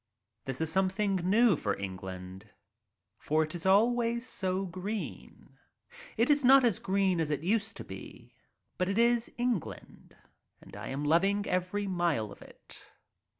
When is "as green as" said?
6.63-7.29